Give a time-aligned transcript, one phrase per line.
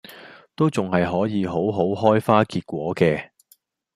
[0.55, 3.29] 都仲係可以好好開花結果嘅